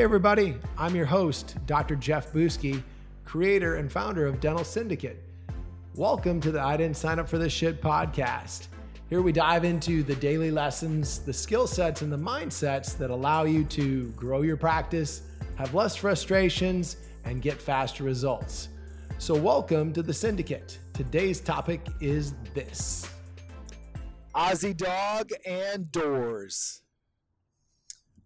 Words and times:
Hey, 0.00 0.04
everybody, 0.04 0.56
I'm 0.78 0.96
your 0.96 1.04
host, 1.04 1.58
Dr. 1.66 1.94
Jeff 1.94 2.32
Buski, 2.32 2.82
creator 3.26 3.76
and 3.76 3.92
founder 3.92 4.26
of 4.26 4.40
Dental 4.40 4.64
Syndicate. 4.64 5.22
Welcome 5.94 6.40
to 6.40 6.50
the 6.50 6.58
I 6.58 6.78
Didn't 6.78 6.96
Sign 6.96 7.18
Up 7.18 7.28
for 7.28 7.36
This 7.36 7.52
Shit 7.52 7.82
podcast. 7.82 8.68
Here 9.10 9.20
we 9.20 9.30
dive 9.30 9.62
into 9.62 10.02
the 10.02 10.14
daily 10.14 10.50
lessons, 10.50 11.18
the 11.18 11.34
skill 11.34 11.66
sets, 11.66 12.00
and 12.00 12.10
the 12.10 12.16
mindsets 12.16 12.96
that 12.96 13.10
allow 13.10 13.44
you 13.44 13.62
to 13.64 14.08
grow 14.12 14.40
your 14.40 14.56
practice, 14.56 15.20
have 15.56 15.74
less 15.74 15.96
frustrations, 15.96 16.96
and 17.26 17.42
get 17.42 17.60
faster 17.60 18.02
results. 18.02 18.70
So, 19.18 19.34
welcome 19.34 19.92
to 19.92 20.02
the 20.02 20.14
Syndicate. 20.14 20.78
Today's 20.94 21.42
topic 21.42 21.86
is 22.00 22.32
this 22.54 23.06
Ozzy 24.34 24.74
Dog 24.74 25.28
and 25.44 25.92
Doors. 25.92 26.80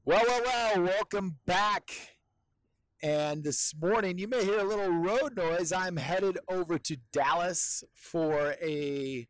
Well, 0.07 0.23
well, 0.27 0.43
well, 0.45 0.83
welcome 0.83 1.39
back. 1.47 1.91
And 3.03 3.43
this 3.43 3.73
morning, 3.81 4.19
you 4.19 4.29
may 4.29 4.45
hear 4.45 4.59
a 4.59 4.65
little 4.65 4.91
road 4.91 5.35
noise. 5.35 5.73
I'm 5.73 5.97
headed 5.97 6.39
over 6.47 6.79
to 6.79 6.99
Dallas 7.11 7.83
for 7.95 8.55
a 8.61 9.27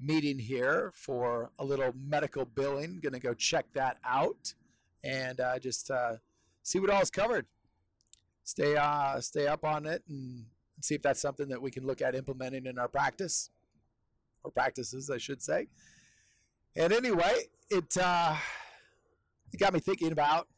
meeting 0.00 0.38
here 0.38 0.92
for 0.94 1.50
a 1.58 1.64
little 1.66 1.92
medical 1.94 2.46
billing. 2.46 3.02
To 3.02 3.10
go 3.18 3.34
check 3.34 3.66
that 3.74 3.98
out 4.02 4.54
and 5.04 5.40
uh, 5.40 5.58
just 5.58 5.90
uh, 5.90 6.14
see 6.62 6.78
what 6.78 6.88
all's 6.88 7.10
covered. 7.10 7.44
Stay, 8.44 8.78
uh, 8.78 9.20
stay 9.20 9.46
up 9.46 9.62
on 9.62 9.84
it 9.84 10.04
and 10.08 10.46
see 10.80 10.94
if 10.94 11.02
that's 11.02 11.20
something 11.20 11.48
that 11.48 11.60
we 11.60 11.70
can 11.70 11.86
look 11.86 12.00
at 12.00 12.14
implementing 12.14 12.64
in 12.64 12.78
our 12.78 12.88
practice 12.88 13.50
or 14.42 14.50
practices, 14.50 15.10
I 15.10 15.18
should 15.18 15.42
say. 15.42 15.66
And 16.74 16.94
anyway, 16.94 17.48
it 17.68 17.98
uh, 17.98 18.36
it 19.54 19.60
got 19.60 19.72
me 19.72 19.78
thinking 19.78 20.10
about 20.10 20.48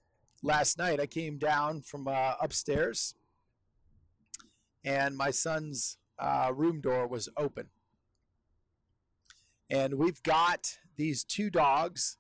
last 0.43 0.79
night. 0.79 1.01
I 1.01 1.07
came 1.07 1.37
down 1.37 1.83
from 1.83 2.09
uh, 2.09 2.35
upstairs, 2.41 3.15
and 4.85 5.17
my 5.17 5.31
son's 5.31 5.99
uh, 6.19 6.51
room 6.55 6.81
door 6.81 7.07
was 7.07 7.29
open. 7.37 7.69
And 9.69 9.95
we've 9.95 10.23
got 10.23 10.79
these 10.97 11.25
two 11.25 11.51
dogs. 11.51 12.17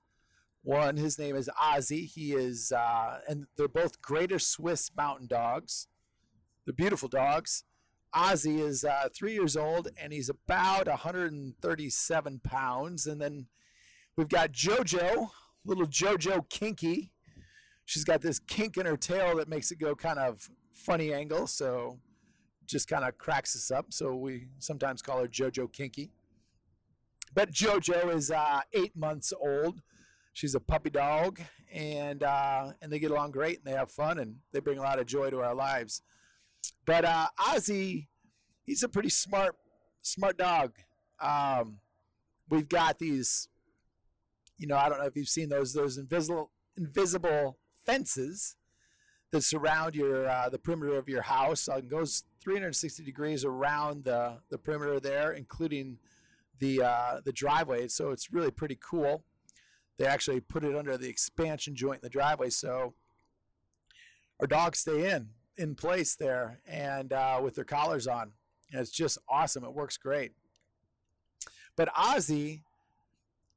One, 0.63 0.97
his 0.99 1.19
name 1.19 1.35
is 1.35 1.49
Ozzy. 1.61 2.07
He 2.13 2.33
is, 2.33 2.73
uh, 2.73 3.21
and 3.27 3.47
they're 3.57 3.69
both 3.69 4.03
Greater 4.03 4.39
Swiss 4.39 4.91
Mountain 4.95 5.29
Dogs. 5.29 5.89
They're 6.67 6.75
beautiful 6.75 7.09
dogs. 7.09 7.65
Ozzy 8.15 8.59
is 8.59 8.85
uh, 8.85 9.09
three 9.15 9.33
years 9.33 9.57
old 9.57 9.89
and 10.01 10.13
he's 10.13 10.29
about 10.29 10.89
137 10.89 12.41
pounds. 12.43 13.07
And 13.07 13.21
then 13.21 13.47
we've 14.17 14.29
got 14.29 14.53
JoJo, 14.53 15.29
little 15.67 15.87
JoJo 15.87 16.49
Kinky. 16.49 17.13
She's 17.85 18.05
got 18.05 18.21
this 18.21 18.39
kink 18.39 18.77
in 18.77 18.87
her 18.87 18.97
tail 18.97 19.37
that 19.37 19.49
makes 19.49 19.71
it 19.71 19.79
go 19.79 19.95
kind 19.95 20.19
of 20.19 20.49
funny 20.73 21.13
angle, 21.13 21.47
so 21.47 21.99
just 22.67 22.89
kind 22.89 23.05
of 23.05 23.17
cracks 23.19 23.55
us 23.55 23.71
up. 23.71 23.93
So 23.93 24.15
we 24.15 24.49
sometimes 24.59 25.03
call 25.03 25.21
her 25.21 25.29
JoJo 25.29 25.73
Kinky. 25.73 26.11
But 27.35 27.53
JoJo 27.53 28.15
is 28.15 28.31
uh, 28.31 28.63
eight 28.73 28.97
months 28.97 29.33
old. 29.39 29.83
She's 30.33 30.55
a 30.55 30.61
puppy 30.61 30.91
dog, 30.91 31.41
and 31.73 32.23
uh, 32.23 32.73
and 32.83 32.93
they 32.93 32.99
get 32.99 33.11
along 33.11 33.31
great, 33.31 33.59
and 33.59 33.67
they 33.67 33.77
have 33.77 33.91
fun, 33.91 34.19
and 34.19 34.37
they 34.53 34.61
bring 34.61 34.79
a 34.79 34.83
lot 34.83 34.99
of 34.99 35.07
joy 35.07 35.31
to 35.31 35.41
our 35.41 35.55
lives. 35.55 36.03
But 36.85 37.05
uh, 37.05 37.29
Ozzy, 37.39 38.09
he's 38.65 38.83
a 38.83 38.89
pretty 38.89 39.09
smart 39.09 39.57
smart 40.03 40.37
dog. 40.37 40.73
Um, 41.21 41.79
we've 42.49 42.69
got 42.69 42.99
these 42.99 43.49
you 44.59 44.67
know, 44.67 44.77
I 44.77 44.89
don't 44.89 44.99
know 44.99 45.07
if 45.07 45.17
you've 45.17 45.29
seen 45.29 45.49
those 45.49 45.73
those 45.73 45.99
invisible 45.99 46.51
invisible 46.77 47.59
fences 47.85 48.57
that 49.33 49.43
surround 49.43 49.95
your 49.95 50.29
uh, 50.29 50.49
the 50.49 50.59
perimeter 50.59 50.97
of 50.97 51.09
your 51.09 51.23
house. 51.23 51.63
So 51.63 51.75
it 51.75 51.89
goes 51.89 52.25
360 52.43 53.05
degrees 53.05 53.45
around 53.45 54.05
the 54.05 54.39
the 54.51 54.59
perimeter 54.59 55.01
there, 55.01 55.33
including 55.33 55.99
the 56.59 56.83
uh, 56.83 57.21
the 57.25 57.33
driveway. 57.33 57.89
So 57.89 58.11
it's 58.11 58.33
really 58.33 58.51
pretty 58.51 58.79
cool. 58.81 59.25
They 59.99 60.07
actually 60.07 60.41
put 60.41 60.65
it 60.65 60.77
under 60.77 60.97
the 60.99 61.09
expansion 61.09 61.75
joint 61.75 62.03
in 62.03 62.07
the 62.07 62.11
driveway, 62.11 62.51
so 62.51 62.95
our 64.41 64.47
dogs 64.47 64.81
stay 64.81 65.11
in 65.11 65.31
in 65.57 65.75
place 65.75 66.15
there 66.15 66.61
and 66.67 67.13
uh, 67.13 67.41
with 67.43 67.55
their 67.55 67.65
collars 67.65 68.07
on. 68.07 68.33
And 68.71 68.81
it's 68.81 68.91
just 68.91 69.19
awesome. 69.29 69.65
It 69.65 69.73
works 69.73 69.97
great. 69.97 70.33
But 71.77 71.89
Ozzy, 71.95 72.63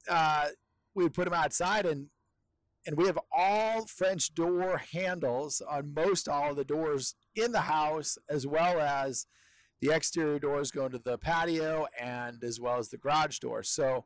uh, 0.08 0.48
we 1.00 1.06
would 1.06 1.14
put 1.14 1.24
them 1.24 1.34
outside 1.34 1.86
and 1.86 2.08
and 2.86 2.98
we 2.98 3.06
have 3.06 3.20
all 3.32 3.86
French 3.86 4.34
door 4.34 4.82
handles 4.94 5.62
on 5.62 5.94
most 5.94 6.30
all 6.30 6.52
of 6.52 6.56
the 6.56 6.64
doors 6.64 7.16
in 7.36 7.52
the 7.52 7.62
house, 7.62 8.18
as 8.30 8.48
well 8.48 8.80
as 8.80 9.28
the 9.82 9.94
exterior 9.94 10.40
doors 10.40 10.72
going 10.72 10.92
to 10.92 10.98
the 10.98 11.18
patio 11.18 11.88
and 12.00 12.44
as 12.44 12.60
well 12.60 12.78
as 12.78 12.90
the 12.90 12.98
garage 12.98 13.40
door. 13.40 13.64
So 13.64 14.06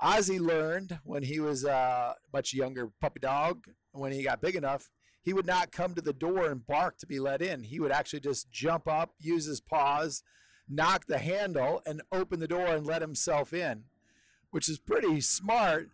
Ozzy 0.00 0.40
learned 0.40 1.00
when 1.02 1.24
he 1.24 1.40
was 1.40 1.64
a 1.64 2.14
much 2.32 2.54
younger 2.54 2.90
puppy 3.00 3.20
dog, 3.20 3.64
when 3.92 4.12
he 4.12 4.22
got 4.22 4.40
big 4.40 4.54
enough, 4.54 4.88
he 5.22 5.32
would 5.32 5.46
not 5.46 5.72
come 5.72 5.94
to 5.94 6.02
the 6.02 6.12
door 6.12 6.48
and 6.48 6.66
bark 6.66 6.98
to 6.98 7.06
be 7.06 7.18
let 7.18 7.42
in. 7.42 7.64
He 7.64 7.80
would 7.80 7.92
actually 7.92 8.20
just 8.20 8.50
jump 8.52 8.86
up, 8.86 9.14
use 9.18 9.46
his 9.46 9.60
paws, 9.60 10.22
knock 10.68 11.06
the 11.06 11.18
handle, 11.18 11.82
and 11.84 12.02
open 12.12 12.38
the 12.38 12.48
door 12.48 12.66
and 12.66 12.86
let 12.86 13.02
himself 13.02 13.52
in, 13.52 13.84
which 14.52 14.68
is 14.68 14.78
pretty 14.78 15.20
smart 15.20 15.90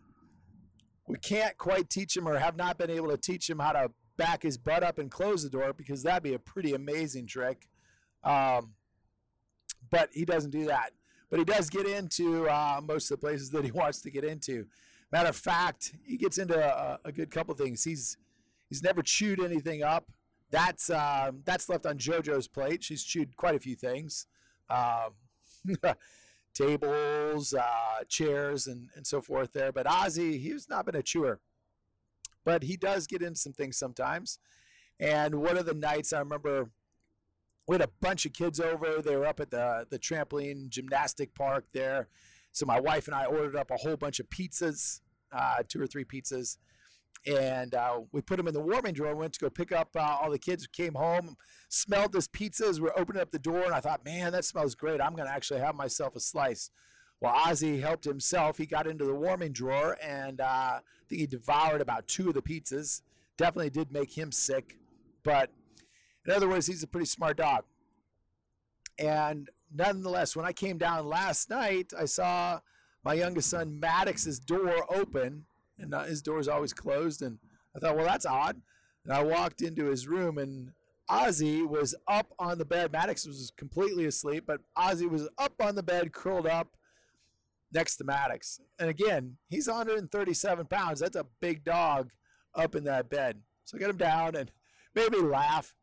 we 1.12 1.18
can't 1.18 1.58
quite 1.58 1.90
teach 1.90 2.16
him 2.16 2.26
or 2.26 2.38
have 2.38 2.56
not 2.56 2.78
been 2.78 2.88
able 2.88 3.10
to 3.10 3.18
teach 3.18 3.48
him 3.48 3.58
how 3.58 3.72
to 3.72 3.90
back 4.16 4.42
his 4.42 4.56
butt 4.56 4.82
up 4.82 4.98
and 4.98 5.10
close 5.10 5.42
the 5.42 5.50
door 5.50 5.74
because 5.74 6.02
that'd 6.02 6.22
be 6.22 6.32
a 6.32 6.38
pretty 6.38 6.72
amazing 6.72 7.26
trick. 7.26 7.68
Um, 8.24 8.70
but 9.90 10.08
he 10.14 10.24
doesn't 10.24 10.52
do 10.52 10.64
that. 10.64 10.92
But 11.28 11.38
he 11.38 11.44
does 11.44 11.68
get 11.68 11.86
into 11.86 12.48
uh, 12.48 12.80
most 12.82 13.10
of 13.10 13.20
the 13.20 13.26
places 13.26 13.50
that 13.50 13.62
he 13.62 13.70
wants 13.72 14.00
to 14.00 14.10
get 14.10 14.24
into. 14.24 14.66
Matter 15.12 15.28
of 15.28 15.36
fact, 15.36 15.92
he 16.02 16.16
gets 16.16 16.38
into 16.38 16.58
a, 16.58 16.98
a 17.04 17.12
good 17.12 17.30
couple 17.30 17.54
things. 17.54 17.84
He's 17.84 18.16
he's 18.70 18.82
never 18.82 19.02
chewed 19.02 19.38
anything 19.38 19.82
up. 19.82 20.10
That's 20.50 20.88
uh, 20.88 21.32
that's 21.44 21.68
left 21.68 21.84
on 21.84 21.98
JoJo's 21.98 22.48
plate. 22.48 22.82
She's 22.82 23.04
chewed 23.04 23.36
quite 23.36 23.54
a 23.54 23.58
few 23.58 23.76
things. 23.76 24.26
Um, 24.70 25.12
tables, 26.54 27.54
uh, 27.54 28.04
chairs, 28.08 28.66
and, 28.66 28.88
and 28.94 29.06
so 29.06 29.20
forth 29.20 29.52
there. 29.52 29.72
But 29.72 29.86
Ozzy, 29.86 30.40
he's 30.40 30.68
not 30.68 30.86
been 30.86 30.96
a 30.96 31.02
chewer, 31.02 31.40
but 32.44 32.62
he 32.62 32.76
does 32.76 33.06
get 33.06 33.22
into 33.22 33.38
some 33.38 33.52
things 33.52 33.76
sometimes. 33.76 34.38
And 35.00 35.36
one 35.36 35.56
of 35.56 35.66
the 35.66 35.74
nights 35.74 36.12
I 36.12 36.18
remember 36.20 36.70
we 37.66 37.74
had 37.74 37.82
a 37.82 37.91
bunch 38.00 38.26
of 38.26 38.32
kids 38.32 38.58
over. 38.60 39.00
They 39.00 39.16
were 39.16 39.26
up 39.26 39.41
at 39.41 39.50
the, 39.50 39.86
the 39.88 39.98
trampoline 39.98 40.68
gymnastic 40.68 41.34
park 41.34 41.64
there. 41.72 42.08
So 42.50 42.66
my 42.66 42.80
wife 42.80 43.06
and 43.06 43.14
I 43.14 43.24
ordered 43.24 43.56
up 43.56 43.70
a 43.70 43.76
whole 43.76 43.96
bunch 43.96 44.20
of 44.20 44.28
pizzas, 44.28 45.00
uh, 45.32 45.62
two 45.66 45.80
or 45.80 45.86
three 45.86 46.04
pizzas 46.04 46.58
and 47.26 47.74
uh, 47.74 48.00
we 48.10 48.20
put 48.20 48.36
them 48.36 48.48
in 48.48 48.54
the 48.54 48.60
warming 48.60 48.94
drawer. 48.94 49.14
Went 49.14 49.34
to 49.34 49.40
go 49.40 49.50
pick 49.50 49.72
up 49.72 49.90
uh, 49.96 50.18
all 50.20 50.30
the 50.30 50.38
kids. 50.38 50.66
Came 50.66 50.94
home, 50.94 51.36
smelled 51.68 52.12
this 52.12 52.26
pizza 52.26 52.66
as 52.66 52.80
we're 52.80 52.96
opening 52.96 53.22
up 53.22 53.30
the 53.30 53.38
door, 53.38 53.62
and 53.62 53.74
I 53.74 53.80
thought, 53.80 54.04
man, 54.04 54.32
that 54.32 54.44
smells 54.44 54.74
great. 54.74 55.00
I'm 55.00 55.16
to 55.16 55.28
actually 55.28 55.60
have 55.60 55.74
myself 55.74 56.16
a 56.16 56.20
slice. 56.20 56.70
Well, 57.20 57.34
Ozzy 57.34 57.80
helped 57.80 58.04
himself. 58.04 58.58
He 58.58 58.66
got 58.66 58.88
into 58.88 59.04
the 59.04 59.14
warming 59.14 59.52
drawer, 59.52 59.96
and 60.02 60.40
uh, 60.40 60.44
I 60.44 60.80
think 61.08 61.20
he 61.20 61.26
devoured 61.26 61.80
about 61.80 62.08
two 62.08 62.28
of 62.28 62.34
the 62.34 62.42
pizzas. 62.42 63.02
Definitely 63.36 63.70
did 63.70 63.92
make 63.92 64.18
him 64.18 64.32
sick, 64.32 64.78
but 65.22 65.50
in 66.26 66.32
other 66.32 66.48
words, 66.48 66.66
he's 66.66 66.82
a 66.82 66.88
pretty 66.88 67.06
smart 67.06 67.36
dog. 67.36 67.64
And 68.98 69.48
nonetheless, 69.72 70.36
when 70.36 70.44
I 70.44 70.52
came 70.52 70.78
down 70.78 71.06
last 71.06 71.48
night, 71.48 71.92
I 71.98 72.04
saw 72.04 72.60
my 73.04 73.14
youngest 73.14 73.50
son 73.50 73.80
Maddox's 73.80 74.38
door 74.38 74.84
open 74.92 75.47
and 75.78 75.95
his 76.07 76.22
door's 76.22 76.48
always 76.48 76.72
closed. 76.72 77.22
And 77.22 77.39
I 77.74 77.78
thought, 77.78 77.97
well, 77.97 78.07
that's 78.07 78.27
odd. 78.27 78.60
And 79.04 79.13
I 79.13 79.22
walked 79.22 79.63
into 79.63 79.86
his 79.86 80.07
room, 80.07 80.39
and 80.39 80.72
Ozzy 81.10 81.66
was 81.66 81.95
up 82.09 82.33
on 82.39 82.59
the 82.59 82.65
bed. 82.65 82.92
Maddox 82.92 83.27
was 83.27 83.53
completely 83.57 84.07
asleep, 84.07 84.45
but 84.47 84.60
Ozzy 84.77 85.09
was 85.09 85.28
up 85.39 85.54
on 85.60 85.74
the 85.74 85.83
bed, 85.83 86.13
curled 86.13 86.47
up 86.47 86.77
next 87.72 87.97
to 87.97 88.04
Maddox. 88.04 88.60
And 88.78 88.89
again, 88.89 89.36
he's 89.48 89.66
137 89.66 90.66
pounds. 90.66 91.01
That's 91.01 91.16
a 91.16 91.27
big 91.41 91.65
dog 91.65 92.10
up 92.54 92.75
in 92.75 92.84
that 92.84 93.10
bed. 93.10 93.41
So 93.65 93.77
I 93.77 93.80
got 93.80 93.91
him 93.91 93.97
down 93.97 94.36
and 94.36 94.51
made 94.95 95.10
me 95.10 95.21
laugh. 95.21 95.75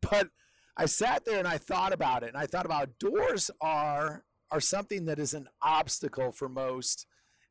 But 0.00 0.28
I 0.76 0.86
sat 0.86 1.24
there 1.24 1.38
and 1.38 1.48
I 1.48 1.58
thought 1.58 1.92
about 1.92 2.22
it. 2.22 2.28
And 2.28 2.36
I 2.36 2.46
thought 2.46 2.66
about 2.66 2.98
doors 2.98 3.50
are 3.60 4.24
are 4.50 4.60
something 4.60 5.06
that 5.06 5.18
is 5.18 5.32
an 5.32 5.48
obstacle 5.62 6.30
for 6.30 6.46
most 6.46 7.06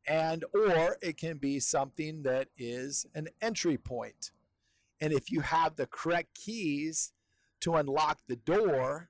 and 0.07 0.43
or 0.53 0.97
it 1.01 1.17
can 1.17 1.37
be 1.37 1.59
something 1.59 2.23
that 2.23 2.47
is 2.57 3.05
an 3.13 3.27
entry. 3.41 3.77
And 4.99 5.13
if 5.13 5.31
you 5.31 5.41
have 5.41 5.75
the 5.75 5.87
correct 5.87 6.35
keys 6.35 7.13
to 7.61 7.75
unlock 7.75 8.19
the 8.27 8.35
door, 8.35 9.09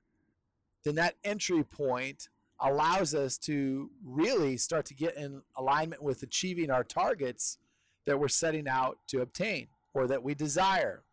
then 0.84 0.94
that 0.96 1.16
entry 1.24 1.64
point 1.64 2.28
allows 2.60 3.14
us 3.14 3.38
to 3.38 3.90
really 4.04 4.56
start 4.56 4.84
to 4.86 4.94
get 4.94 5.16
in 5.16 5.42
alignment 5.56 6.02
with 6.02 6.22
achieving 6.22 6.70
our 6.70 6.84
targets 6.84 7.58
that 8.06 8.18
we're 8.20 8.28
setting 8.28 8.68
out 8.68 8.98
to 9.08 9.20
obtain 9.20 9.68
or 9.94 10.06
that 10.06 10.22
we 10.22 10.34
desire. 10.34 11.04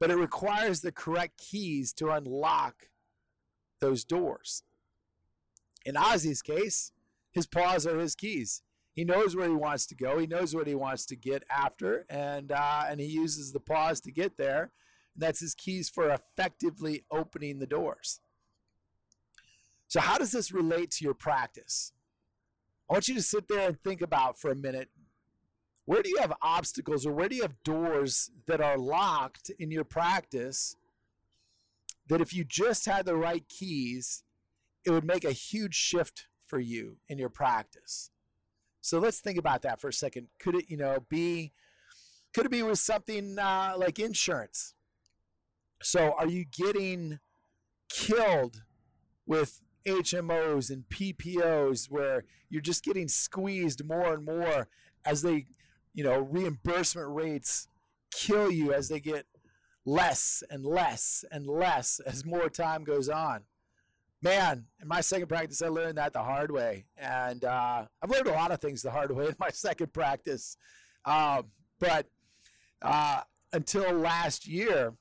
but 0.00 0.10
it 0.10 0.16
requires 0.16 0.80
the 0.80 0.92
correct 0.92 1.38
keys 1.38 1.92
to 1.94 2.10
unlock 2.10 2.88
those 3.80 4.04
doors. 4.04 4.62
In 5.86 5.94
Ozzy's 5.94 6.42
case, 6.42 6.92
his 7.30 7.46
paws 7.46 7.86
are 7.86 7.98
his 7.98 8.14
keys. 8.14 8.62
He 8.94 9.04
knows 9.04 9.34
where 9.34 9.48
he 9.48 9.54
wants 9.54 9.86
to 9.86 9.94
go. 9.94 10.18
He 10.18 10.26
knows 10.26 10.54
what 10.54 10.68
he 10.68 10.74
wants 10.74 11.04
to 11.06 11.16
get 11.16 11.42
after, 11.50 12.06
and 12.08 12.52
uh, 12.52 12.84
and 12.88 13.00
he 13.00 13.06
uses 13.06 13.52
the 13.52 13.60
paws 13.60 14.00
to 14.02 14.12
get 14.12 14.36
there. 14.36 14.70
And 15.14 15.22
that's 15.22 15.40
his 15.40 15.54
keys 15.54 15.88
for 15.88 16.10
effectively 16.10 17.04
opening 17.10 17.58
the 17.58 17.66
doors. 17.66 18.20
So, 19.88 20.00
how 20.00 20.18
does 20.18 20.30
this 20.30 20.52
relate 20.52 20.92
to 20.92 21.04
your 21.04 21.14
practice? 21.14 21.92
I 22.88 22.94
want 22.94 23.08
you 23.08 23.14
to 23.14 23.22
sit 23.22 23.48
there 23.48 23.66
and 23.66 23.80
think 23.80 24.00
about 24.00 24.38
for 24.38 24.50
a 24.50 24.56
minute 24.56 24.90
where 25.86 26.02
do 26.02 26.08
you 26.08 26.18
have 26.18 26.32
obstacles 26.40 27.04
or 27.04 27.12
where 27.12 27.28
do 27.28 27.36
you 27.36 27.42
have 27.42 27.62
doors 27.62 28.30
that 28.46 28.60
are 28.60 28.78
locked 28.78 29.50
in 29.58 29.70
your 29.70 29.84
practice 29.84 30.76
that 32.08 32.20
if 32.20 32.34
you 32.34 32.44
just 32.44 32.86
had 32.86 33.06
the 33.06 33.16
right 33.16 33.48
keys, 33.48 34.24
it 34.84 34.90
would 34.90 35.04
make 35.04 35.24
a 35.24 35.32
huge 35.32 35.74
shift 35.74 36.26
for 36.46 36.58
you 36.58 36.98
in 37.08 37.18
your 37.18 37.28
practice. 37.28 38.10
So 38.84 38.98
let's 38.98 39.20
think 39.20 39.38
about 39.38 39.62
that 39.62 39.80
for 39.80 39.88
a 39.88 39.92
second. 39.94 40.28
Could 40.38 40.56
it, 40.56 40.66
you 40.68 40.76
know, 40.76 40.98
be 41.08 41.52
could 42.34 42.44
it 42.44 42.50
be 42.50 42.62
with 42.62 42.78
something 42.78 43.38
uh, 43.38 43.76
like 43.78 43.98
insurance? 43.98 44.74
So 45.82 46.14
are 46.18 46.28
you 46.28 46.44
getting 46.44 47.18
killed 47.88 48.62
with 49.26 49.62
HMOs 49.86 50.70
and 50.70 50.84
PPOs 50.90 51.90
where 51.90 52.24
you're 52.50 52.60
just 52.60 52.84
getting 52.84 53.08
squeezed 53.08 53.82
more 53.86 54.12
and 54.12 54.22
more 54.22 54.68
as 55.06 55.22
they, 55.22 55.46
you 55.94 56.04
know, 56.04 56.18
reimbursement 56.18 57.08
rates 57.08 57.68
kill 58.12 58.50
you 58.50 58.74
as 58.74 58.90
they 58.90 59.00
get 59.00 59.24
less 59.86 60.42
and 60.50 60.62
less 60.62 61.24
and 61.30 61.46
less 61.46 62.00
as 62.04 62.26
more 62.26 62.50
time 62.50 62.84
goes 62.84 63.08
on. 63.08 63.44
Man, 64.24 64.64
in 64.80 64.88
my 64.88 65.02
second 65.02 65.28
practice, 65.28 65.60
I 65.60 65.68
learned 65.68 65.98
that 65.98 66.14
the 66.14 66.22
hard 66.22 66.50
way. 66.50 66.86
And 66.96 67.44
uh, 67.44 67.84
I've 68.02 68.10
learned 68.10 68.26
a 68.26 68.32
lot 68.32 68.52
of 68.52 68.58
things 68.58 68.80
the 68.80 68.90
hard 68.90 69.14
way 69.14 69.26
in 69.26 69.36
my 69.38 69.50
second 69.52 69.92
practice. 69.92 70.56
Um, 71.04 71.50
but 71.78 72.06
uh, 72.80 73.20
until 73.52 73.92
last 73.92 74.48
year, 74.48 74.94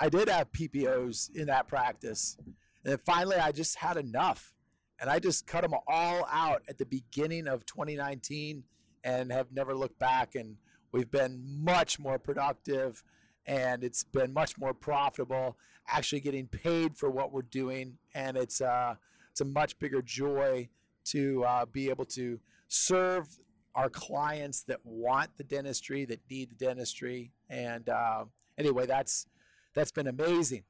I 0.00 0.08
did 0.08 0.30
have 0.30 0.50
PPOs 0.50 1.28
in 1.36 1.48
that 1.48 1.68
practice. 1.68 2.38
And 2.38 2.56
then 2.84 2.98
finally, 3.04 3.36
I 3.36 3.52
just 3.52 3.76
had 3.76 3.98
enough. 3.98 4.54
And 4.98 5.10
I 5.10 5.18
just 5.18 5.46
cut 5.46 5.60
them 5.60 5.74
all 5.86 6.26
out 6.32 6.62
at 6.70 6.78
the 6.78 6.86
beginning 6.86 7.46
of 7.46 7.66
2019 7.66 8.64
and 9.04 9.30
have 9.30 9.52
never 9.52 9.74
looked 9.74 9.98
back. 9.98 10.36
And 10.36 10.56
we've 10.90 11.10
been 11.10 11.42
much 11.44 11.98
more 11.98 12.18
productive 12.18 13.04
and 13.46 13.84
it's 13.84 14.04
been 14.04 14.32
much 14.32 14.58
more 14.58 14.74
profitable 14.74 15.56
actually 15.88 16.20
getting 16.20 16.46
paid 16.46 16.96
for 16.96 17.10
what 17.10 17.32
we're 17.32 17.42
doing. 17.42 17.98
And 18.14 18.36
it's 18.36 18.60
uh, 18.60 18.96
it's 19.30 19.40
a 19.40 19.44
much 19.44 19.78
bigger 19.78 20.02
joy 20.02 20.68
to 21.06 21.44
uh, 21.44 21.66
be 21.66 21.88
able 21.88 22.04
to 22.06 22.40
serve 22.68 23.28
our 23.74 23.88
clients 23.88 24.62
that 24.62 24.80
want 24.84 25.36
the 25.36 25.44
dentistry 25.44 26.04
that 26.06 26.20
need 26.30 26.50
the 26.50 26.54
dentistry. 26.54 27.32
And 27.48 27.88
uh, 27.88 28.24
anyway 28.58 28.86
that's 28.86 29.26
that's 29.74 29.92
been 29.92 30.06
amazing. 30.06 30.64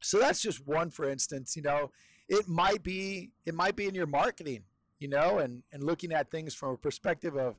So 0.00 0.18
that's 0.18 0.40
just 0.40 0.66
one 0.66 0.90
for 0.90 1.08
instance 1.08 1.56
you 1.56 1.62
know 1.62 1.90
it 2.28 2.48
might 2.48 2.82
be 2.82 3.30
it 3.44 3.54
might 3.54 3.76
be 3.76 3.86
in 3.86 3.94
your 3.94 4.06
marketing 4.06 4.62
you 4.98 5.08
know 5.08 5.38
and 5.38 5.62
and 5.72 5.82
looking 5.82 6.12
at 6.12 6.30
things 6.30 6.54
from 6.54 6.74
a 6.74 6.76
perspective 6.76 7.36
of 7.36 7.56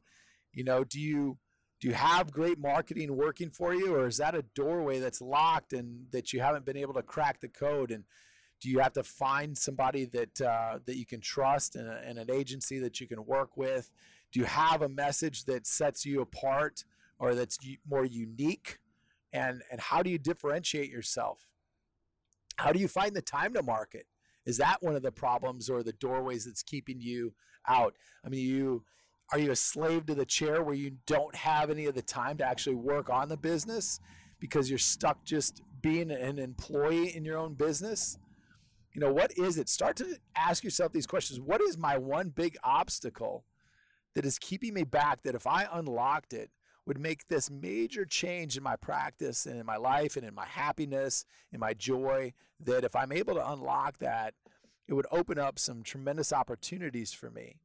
you 0.54 0.64
know 0.64 0.84
do 0.84 1.00
you 1.00 1.38
do 1.80 1.88
you 1.88 1.94
have 1.94 2.32
great 2.32 2.60
marketing 2.60 3.16
working 3.16 3.50
for 3.50 3.74
you 3.74 3.96
or 3.96 4.08
is 4.08 4.18
that 4.18 4.36
a 4.36 4.44
doorway 4.54 5.00
that's 5.00 5.22
locked 5.22 5.72
and 5.72 6.08
that 6.12 6.34
you 6.34 6.42
haven't 6.42 6.66
been 6.66 6.76
able 6.76 6.94
to 6.94 7.02
crack 7.02 7.40
the 7.40 7.48
code? 7.48 7.92
And 7.92 8.04
do 8.60 8.70
you 8.70 8.80
have 8.80 8.94
to 8.94 9.04
find 9.04 9.58
somebody 9.58 10.06
that 10.06 10.42
uh, 10.42 10.80
that 10.86 10.98
you 10.98 11.06
can 11.06 11.22
trust 11.22 11.76
and, 11.76 11.88
and, 11.88 12.20
an 12.20 12.30
agency 12.30 12.80
that 12.80 13.00
you 13.00 13.08
can 13.08 13.26
work 13.26 13.56
with? 13.56 13.90
Do 14.32 14.42
you 14.42 14.46
have 14.46 14.82
a 14.82 14.90
message 14.90 15.46
that 15.46 15.66
sets 15.66 16.06
you 16.06 16.22
apart 16.22 16.84
or 17.18 17.34
that's 17.34 17.58
more 17.90 18.06
unique? 18.06 18.80
And 19.32 19.62
and 19.72 19.80
how 19.80 20.04
do 20.04 20.10
you 20.10 20.18
differentiate 20.18 20.90
yourself? 20.90 21.48
How 22.58 22.74
do 22.74 22.80
you 22.80 22.90
find 22.90 23.16
the 23.16 23.22
time 23.22 23.54
to 23.54 23.64
market? 23.64 24.06
Is 24.46 24.58
that 24.58 24.82
one 24.82 24.96
of 24.96 25.02
the 25.02 25.12
problems 25.12 25.70
or 25.70 25.82
the 25.82 25.94
doorways 25.94 26.44
that's 26.44 26.64
keeping 26.64 27.00
you 27.00 27.34
out? 27.66 27.96
I 28.26 28.30
mean 28.30 28.46
you 28.46 28.84
are 29.32 29.40
you 29.40 29.52
a 29.52 29.56
slave 29.56 30.06
to 30.08 30.16
the 30.16 30.26
chair 30.26 30.64
where 30.64 30.76
you 30.76 30.94
don't 31.06 31.36
have 31.36 31.70
any 31.70 31.86
of 31.86 31.96
the 31.96 32.02
time 32.02 32.38
to 32.38 32.46
actually 32.46 32.76
work 32.76 33.10
on 33.10 33.30
the 33.30 33.38
business 33.38 34.00
because 34.40 34.70
you're 34.70 34.80
stuck 34.80 35.24
just 35.24 35.62
being 35.82 36.12
an 36.12 36.40
employee 36.40 37.16
in 37.16 37.24
your 37.24 37.38
own 37.38 37.54
business? 37.54 38.18
You 38.94 39.02
know, 39.02 39.14
what 39.14 39.38
is 39.38 39.58
it? 39.58 39.70
Start 39.70 39.98
to 39.98 40.18
ask 40.36 40.64
yourself 40.64 40.92
these 40.92 41.06
questions. 41.06 41.40
What 41.40 41.62
is 41.62 41.78
my 41.78 41.98
one 41.98 42.30
big 42.30 42.58
obstacle 42.64 43.46
that 44.16 44.26
is 44.26 44.40
keeping 44.40 44.74
me 44.74 44.84
back 44.84 45.22
that 45.22 45.36
if 45.36 45.46
I 45.46 45.68
unlocked 45.72 46.34
it, 46.34 46.50
would 46.86 47.00
make 47.00 47.28
this 47.28 47.52
major 47.52 48.04
change 48.04 48.58
in 48.58 48.64
my 48.64 48.76
practice 48.76 49.46
and 49.46 49.60
in 49.60 49.66
my 49.66 49.78
life 49.78 50.18
and 50.18 50.26
in 50.26 50.34
my 50.34 50.46
happiness, 50.48 51.24
in 51.52 51.60
my 51.60 51.72
joy, 51.72 52.34
that 52.60 52.84
if 52.84 52.96
I'm 52.96 53.12
able 53.12 53.36
to 53.36 53.52
unlock 53.52 54.00
that, 54.00 54.34
it 54.88 54.96
would 54.96 55.06
open 55.12 55.38
up 55.38 55.60
some 55.60 55.84
tremendous 55.84 56.34
opportunities 56.34 57.14
for 57.14 57.30
me 57.30 57.58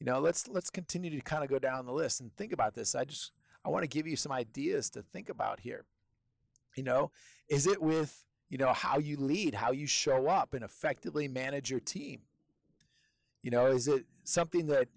you 0.00 0.06
know 0.06 0.18
let's 0.18 0.48
let's 0.48 0.70
continue 0.70 1.10
to 1.10 1.20
kind 1.20 1.44
of 1.44 1.50
go 1.50 1.58
down 1.58 1.84
the 1.84 1.92
list 1.92 2.20
and 2.20 2.34
think 2.34 2.52
about 2.52 2.74
this. 2.74 2.94
I 2.94 3.04
just 3.04 3.32
i 3.64 3.68
want 3.68 3.82
to 3.82 3.88
give 3.88 4.06
you 4.06 4.16
some 4.16 4.32
ideas 4.32 4.88
to 4.90 5.02
think 5.02 5.28
about 5.28 5.60
here. 5.60 5.84
You 6.76 6.82
know 6.82 7.10
is 7.48 7.66
it 7.66 7.82
with 7.82 8.24
you 8.48 8.58
know 8.58 8.72
how 8.72 8.98
you 8.98 9.16
lead 9.18 9.54
how 9.54 9.72
you 9.72 9.86
show 9.86 10.26
up 10.26 10.54
and 10.54 10.64
effectively 10.64 11.28
manage 11.28 11.70
your 11.70 11.80
team? 11.80 12.20
You 13.42 13.50
know 13.50 13.66
is 13.66 13.86
it 13.86 14.06
something 14.24 14.66
that 14.66 14.88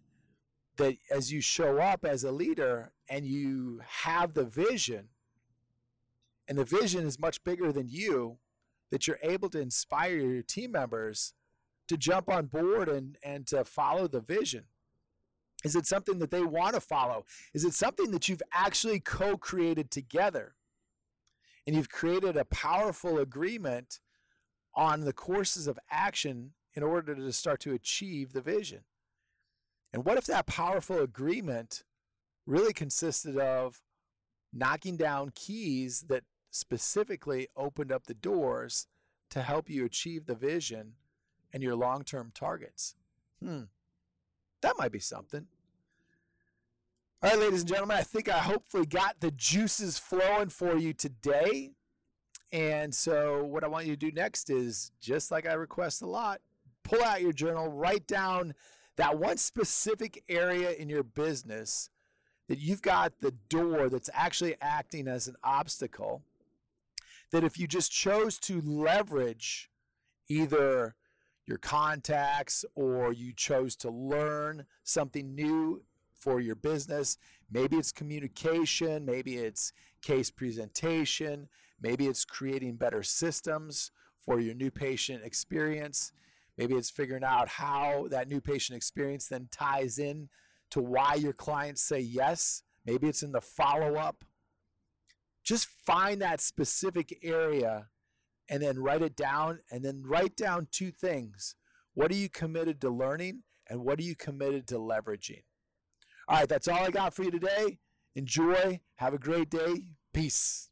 that 0.78 0.96
as 1.12 1.32
you 1.32 1.42
show 1.42 1.80
up 1.80 2.06
as 2.06 2.24
a 2.24 2.32
leader 2.32 2.94
and 3.10 3.26
you 3.26 3.82
have 3.86 4.34
the 4.34 4.46
vision 4.46 5.10
and 6.48 6.58
the 6.58 6.66
vision 6.66 7.06
is 7.06 7.20
much 7.20 7.44
bigger 7.44 7.72
than 7.72 7.90
you 7.90 8.38
that 8.90 9.06
you're 9.06 9.20
able 9.22 9.50
to 9.50 9.60
inspire 9.60 10.18
your 10.18 10.42
team 10.42 10.72
members 10.72 11.34
to 11.88 11.98
jump 11.98 12.30
on 12.30 12.46
board 12.46 12.88
and 12.88 13.18
and 13.22 13.46
to 13.48 13.66
follow 13.66 14.08
the 14.08 14.22
vision 14.22 14.64
is 15.64 15.76
it 15.76 15.86
something 15.86 16.20
that 16.20 16.32
they 16.32 16.44
want 16.44 16.76
to 16.76 16.82
follow? 16.82 17.26
Is 17.54 17.64
it 17.64 17.74
something 17.74 18.12
that 18.12 18.28
you've 18.28 18.44
actually 18.54 19.00
co 19.00 19.38
created 19.38 19.92
together? 19.92 20.56
And 21.66 21.76
you've 21.76 21.90
created 21.90 22.36
a 22.36 22.46
powerful 22.46 23.18
agreement 23.20 24.00
on 24.76 25.02
the 25.02 25.14
courses 25.14 25.68
of 25.68 25.80
action 25.90 26.52
in 26.74 26.84
order 26.84 27.16
to 27.16 27.32
start 27.32 27.62
to 27.62 27.74
achieve 27.74 28.34
the 28.34 28.42
vision. 28.42 28.82
And 29.94 30.04
what 30.04 30.18
if 30.18 30.26
that 30.26 30.48
powerful 30.48 31.00
agreement 31.00 31.84
really 32.46 32.74
consisted 32.74 33.38
of 33.38 33.82
knocking 34.52 34.98
down 34.98 35.32
keys 35.34 36.06
that 36.10 36.24
specifically 36.50 37.48
opened 37.56 37.92
up 37.92 38.08
the 38.08 38.14
doors 38.14 38.88
to 39.30 39.42
help 39.42 39.70
you 39.70 39.86
achieve 39.86 40.26
the 40.26 40.36
vision 40.36 40.94
and 41.54 41.64
your 41.64 41.76
long 41.76 42.04
term 42.04 42.32
targets? 42.34 42.96
Hmm. 43.42 43.64
That 44.62 44.76
might 44.78 44.92
be 44.92 45.00
something. 45.00 45.48
All 47.24 47.30
right, 47.30 47.40
ladies 47.40 47.62
and 47.62 47.70
gentlemen, 47.70 47.96
I 47.96 48.02
think 48.02 48.28
I 48.28 48.38
hopefully 48.40 48.86
got 48.86 49.22
the 49.22 49.32
juices 49.32 49.98
flowing 49.98 50.50
for 50.50 50.76
you 50.76 50.92
today. 50.92 51.72
And 52.52 52.94
so, 52.94 53.46
what 53.46 53.64
I 53.64 53.70
want 53.70 53.86
you 53.86 53.96
to 53.96 53.98
do 53.98 54.12
next 54.12 54.50
is 54.50 54.92
just 55.00 55.32
like 55.32 55.48
I 55.48 55.54
request 55.54 56.02
a 56.02 56.06
lot, 56.06 56.42
pull 56.84 57.02
out 57.02 57.22
your 57.22 57.32
journal, 57.32 57.70
write 57.70 58.08
down 58.08 58.56
that 58.98 59.18
one 59.18 59.38
specific 59.38 60.22
area 60.28 60.72
in 60.72 60.90
your 60.90 61.02
business 61.02 61.90
that 62.50 62.60
you've 62.60 62.82
got 62.82 63.14
the 63.22 63.32
door 63.48 63.88
that's 63.88 64.10
actually 64.14 64.58
acting 64.60 65.08
as 65.08 65.30
an 65.30 65.38
obstacle. 65.46 66.24
That 67.32 67.46
if 67.46 67.58
you 67.58 67.68
just 67.68 67.90
chose 67.90 68.38
to 68.40 68.60
leverage 68.60 69.70
either 70.28 70.96
your 71.48 71.58
contacts 71.58 72.66
or 72.76 73.14
you 73.14 73.32
chose 73.32 73.78
to 73.78 73.90
learn 73.90 74.66
something 74.84 75.34
new 75.34 75.84
for 76.24 76.40
your 76.40 76.56
business. 76.56 77.18
Maybe 77.52 77.76
it's 77.76 77.92
communication, 77.92 79.06
maybe 79.06 79.36
it's 79.36 79.74
case 80.02 80.32
presentation, 80.32 81.50
maybe 81.82 82.08
it's 82.08 82.24
creating 82.24 82.78
better 82.78 83.04
systems 83.04 83.92
for 84.18 84.40
your 84.40 84.56
new 84.56 84.72
patient 84.72 85.24
experience. 85.26 86.14
Maybe 86.58 86.76
it's 86.76 86.90
figuring 86.90 87.26
out 87.26 87.50
how 87.50 88.08
that 88.10 88.30
new 88.30 88.40
patient 88.40 88.78
experience 88.78 89.28
then 89.28 89.50
ties 89.52 90.00
in 90.00 90.30
to 90.72 90.82
why 90.82 91.16
your 91.16 91.34
clients 91.34 91.82
say 91.82 92.00
yes. 92.00 92.64
Maybe 92.86 93.08
it's 93.08 93.24
in 93.24 93.34
the 93.34 93.42
follow 93.42 93.96
up. 93.96 94.24
Just 95.44 95.68
find 95.68 96.22
that 96.22 96.40
specific 96.40 97.20
area 97.22 97.88
and 98.50 98.64
then 98.64 98.80
write 98.80 99.02
it 99.02 99.18
down 99.18 99.60
and 99.70 99.84
then 99.84 100.04
write 100.06 100.38
down 100.38 100.68
two 100.72 100.92
things. 100.92 101.56
What 101.96 102.12
are 102.12 102.16
you 102.16 102.30
committed 102.30 102.80
to 102.82 102.90
learning 102.90 103.44
and 103.68 103.84
what 103.84 104.00
are 104.00 104.04
you 104.04 104.16
committed 104.16 104.68
to 104.68 104.76
leveraging? 104.76 105.44
All 106.28 106.38
right, 106.38 106.50
that's 106.50 106.68
all 106.68 106.80
I 106.84 106.90
got 106.90 107.14
for 107.14 107.24
you 107.24 107.32
today. 107.32 107.80
Enjoy. 108.16 108.80
Have 108.96 109.14
a 109.14 109.18
great 109.18 109.50
day. 109.50 109.88
Peace. 110.14 110.70